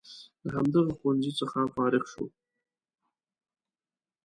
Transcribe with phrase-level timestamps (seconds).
[0.45, 2.25] له همدغه ښوونځي څخه فارغ شو.